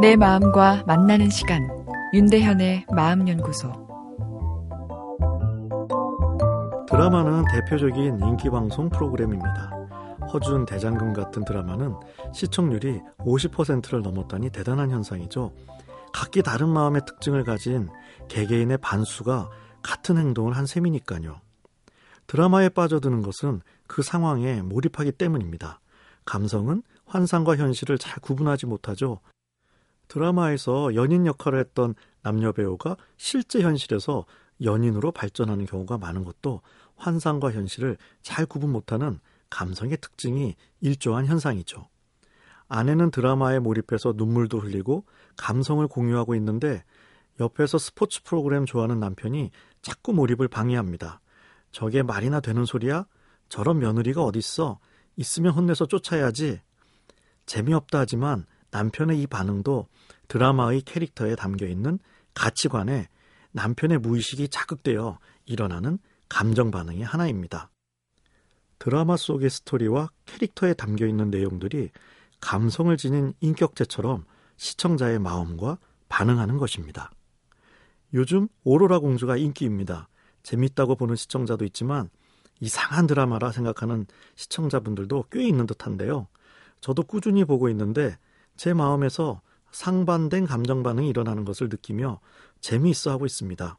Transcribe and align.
내 0.00 0.16
마음과 0.16 0.84
만나는 0.86 1.28
시간 1.28 1.68
윤대현의 2.14 2.86
마음연구소 2.90 3.70
드라마는 6.88 7.44
대표적인 7.52 8.18
인기 8.20 8.48
방송 8.48 8.88
프로그램입니다. 8.88 9.70
허준 10.32 10.64
대장금 10.64 11.12
같은 11.12 11.44
드라마는 11.44 11.96
시청률이 12.32 13.02
50%를 13.18 14.00
넘었다니 14.00 14.48
대단한 14.48 14.90
현상이죠. 14.90 15.52
각기 16.14 16.42
다른 16.42 16.70
마음의 16.70 17.02
특징을 17.06 17.44
가진 17.44 17.90
개개인의 18.28 18.78
반수가 18.78 19.50
같은 19.82 20.16
행동을 20.16 20.56
한 20.56 20.64
셈이니까요. 20.64 21.42
드라마에 22.26 22.70
빠져드는 22.70 23.20
것은 23.20 23.60
그 23.86 24.00
상황에 24.00 24.62
몰입하기 24.62 25.12
때문입니다. 25.12 25.78
감성은 26.24 26.84
환상과 27.04 27.56
현실을 27.56 27.98
잘 27.98 28.18
구분하지 28.20 28.64
못하죠. 28.64 29.20
드라마에서 30.10 30.94
연인 30.96 31.24
역할을 31.24 31.60
했던 31.60 31.94
남녀 32.22 32.52
배우가 32.52 32.96
실제 33.16 33.62
현실에서 33.62 34.26
연인으로 34.62 35.12
발전하는 35.12 35.64
경우가 35.64 35.98
많은 35.98 36.24
것도 36.24 36.60
환상과 36.96 37.52
현실을 37.52 37.96
잘 38.20 38.44
구분 38.44 38.70
못하는 38.70 39.20
감성의 39.48 39.98
특징이 40.00 40.56
일조한 40.80 41.26
현상이죠. 41.26 41.88
아내는 42.68 43.10
드라마에 43.10 43.60
몰입해서 43.60 44.14
눈물도 44.16 44.58
흘리고 44.58 45.04
감성을 45.36 45.86
공유하고 45.86 46.34
있는데 46.34 46.84
옆에서 47.38 47.78
스포츠 47.78 48.22
프로그램 48.22 48.66
좋아하는 48.66 49.00
남편이 49.00 49.50
자꾸 49.80 50.12
몰입을 50.12 50.48
방해합니다. 50.48 51.20
저게 51.72 52.02
말이나 52.02 52.40
되는 52.40 52.64
소리야? 52.64 53.06
저런 53.48 53.78
며느리가 53.78 54.22
어딨어? 54.22 54.78
있으면 55.16 55.52
혼내서 55.52 55.86
쫓아야지. 55.86 56.60
재미없다 57.46 58.00
하지만 58.00 58.44
남편의 58.70 59.20
이 59.20 59.26
반응도 59.26 59.86
드라마의 60.28 60.82
캐릭터에 60.82 61.34
담겨 61.34 61.66
있는 61.66 61.98
가치관에 62.34 63.08
남편의 63.52 63.98
무의식이 63.98 64.48
자극되어 64.48 65.18
일어나는 65.46 65.98
감정 66.28 66.70
반응의 66.70 67.02
하나입니다. 67.02 67.70
드라마 68.78 69.16
속의 69.16 69.50
스토리와 69.50 70.10
캐릭터에 70.26 70.74
담겨 70.74 71.06
있는 71.06 71.30
내용들이 71.30 71.90
감성을 72.40 72.96
지닌 72.96 73.34
인격체처럼 73.40 74.24
시청자의 74.56 75.18
마음과 75.18 75.78
반응하는 76.08 76.56
것입니다. 76.58 77.10
요즘 78.14 78.48
오로라 78.64 78.98
공주가 78.98 79.36
인기입니다. 79.36 80.08
재밌다고 80.42 80.96
보는 80.96 81.16
시청자도 81.16 81.64
있지만 81.66 82.08
이상한 82.60 83.06
드라마라 83.06 83.52
생각하는 83.52 84.06
시청자분들도 84.36 85.26
꽤 85.30 85.46
있는 85.46 85.66
듯한데요. 85.66 86.28
저도 86.80 87.02
꾸준히 87.02 87.44
보고 87.44 87.68
있는데 87.68 88.16
제 88.60 88.74
마음에서 88.74 89.40
상반된 89.70 90.44
감정 90.44 90.82
반응이 90.82 91.08
일어나는 91.08 91.46
것을 91.46 91.70
느끼며 91.70 92.20
재미있어 92.60 93.10
하고 93.10 93.24
있습니다. 93.24 93.78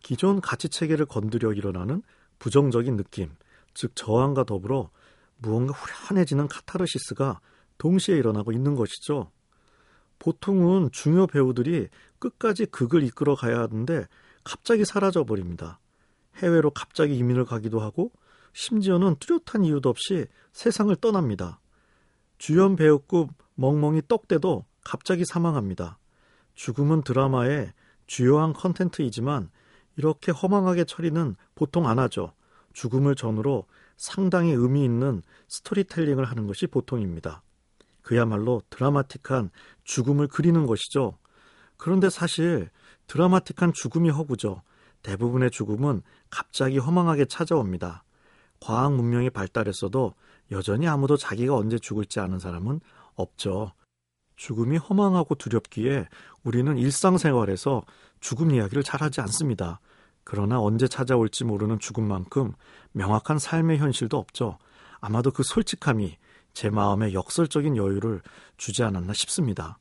기존 0.00 0.42
가치 0.42 0.68
체계를 0.68 1.06
건드려 1.06 1.54
일어나는 1.54 2.02
부정적인 2.38 2.98
느낌, 2.98 3.34
즉 3.72 3.92
저항과 3.96 4.44
더불어 4.44 4.90
무언가 5.38 5.72
후련해지는 5.72 6.46
카타르시스가 6.46 7.40
동시에 7.78 8.18
일어나고 8.18 8.52
있는 8.52 8.74
것이죠. 8.74 9.32
보통은 10.18 10.90
중요 10.92 11.26
배우들이 11.26 11.88
끝까지 12.18 12.66
극을 12.66 13.02
이끌어 13.02 13.34
가야 13.34 13.60
하는데 13.60 14.06
갑자기 14.44 14.84
사라져 14.84 15.24
버립니다. 15.24 15.80
해외로 16.34 16.68
갑자기 16.68 17.16
이민을 17.16 17.46
가기도 17.46 17.80
하고 17.80 18.12
심지어는 18.52 19.16
뚜렷한 19.20 19.64
이유도 19.64 19.88
없이 19.88 20.26
세상을 20.52 20.94
떠납니다. 20.96 21.60
주연 22.38 22.76
배우급 22.76 23.30
멍멍이 23.54 24.02
떡대도 24.08 24.64
갑자기 24.84 25.24
사망합니다. 25.24 25.98
죽음은 26.54 27.02
드라마의 27.02 27.72
주요한 28.06 28.52
컨텐츠이지만 28.52 29.50
이렇게 29.96 30.32
허망하게 30.32 30.84
처리는 30.84 31.36
보통 31.54 31.88
안 31.88 31.98
하죠. 31.98 32.32
죽음을 32.72 33.14
전후로 33.14 33.66
상당히 33.96 34.52
의미 34.52 34.84
있는 34.84 35.22
스토리텔링을 35.48 36.24
하는 36.24 36.46
것이 36.46 36.66
보통입니다. 36.66 37.42
그야말로 38.02 38.62
드라마틱한 38.70 39.50
죽음을 39.84 40.28
그리는 40.28 40.66
것이죠. 40.66 41.18
그런데 41.76 42.10
사실 42.10 42.70
드라마틱한 43.06 43.72
죽음이 43.74 44.10
허구죠. 44.10 44.62
대부분의 45.02 45.50
죽음은 45.50 46.02
갑자기 46.30 46.78
허망하게 46.78 47.24
찾아옵니다. 47.24 48.04
과학 48.60 48.94
문명이 48.94 49.30
발달했어도 49.30 50.14
여전히 50.50 50.86
아무도 50.86 51.16
자기가 51.16 51.56
언제 51.56 51.78
죽을지 51.78 52.20
아는 52.20 52.38
사람은 52.38 52.80
없죠. 53.14 53.72
죽음이 54.36 54.76
허망하고 54.76 55.34
두렵기에 55.34 56.06
우리는 56.44 56.76
일상생활에서 56.76 57.82
죽음 58.20 58.50
이야기를 58.50 58.82
잘 58.82 59.02
하지 59.02 59.20
않습니다. 59.22 59.80
그러나 60.24 60.60
언제 60.60 60.88
찾아올지 60.88 61.44
모르는 61.44 61.78
죽음만큼 61.78 62.52
명확한 62.92 63.38
삶의 63.38 63.78
현실도 63.78 64.18
없죠. 64.18 64.58
아마도 65.00 65.30
그 65.30 65.42
솔직함이 65.42 66.16
제 66.52 66.70
마음에 66.70 67.12
역설적인 67.12 67.76
여유를 67.76 68.22
주지 68.56 68.82
않았나 68.82 69.12
싶습니다. 69.12 69.78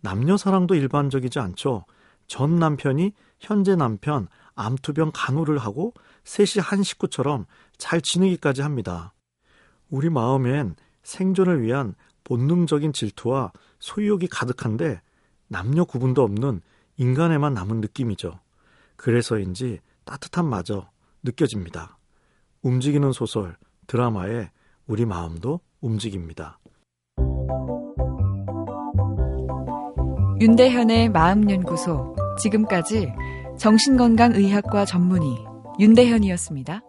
남녀 0.00 0.36
사랑도 0.36 0.74
일반적이지 0.74 1.38
않죠. 1.38 1.84
전 2.26 2.56
남편이 2.56 3.12
현재 3.40 3.76
남편 3.76 4.28
암투병 4.54 5.12
간호를 5.14 5.58
하고 5.58 5.92
셋이 6.24 6.62
한 6.62 6.82
식구처럼 6.82 7.46
잘 7.76 8.00
지내기까지 8.00 8.62
합니다. 8.62 9.14
우리 9.90 10.08
마음엔 10.10 10.76
생존을 11.02 11.62
위한 11.62 11.94
본능적인 12.24 12.92
질투와 12.92 13.52
소유욕이 13.78 14.28
가득한데 14.28 15.00
남녀 15.48 15.84
구분도 15.84 16.22
없는 16.22 16.62
인간에만 16.96 17.52
남은 17.54 17.80
느낌이죠. 17.80 18.40
그래서인지 18.96 19.80
따뜻한 20.04 20.48
마저 20.48 20.88
느껴집니다. 21.22 21.98
움직이는 22.62 23.12
소설, 23.12 23.56
드라마에 23.86 24.50
우리 24.86 25.04
마음도 25.04 25.60
움직입니다. 25.80 26.58
윤대현의 30.40 31.10
마음연구소. 31.10 32.13
지금까지 32.38 33.12
정신건강의학과 33.58 34.84
전문의 34.84 35.28
윤대현이었습니다. 35.78 36.82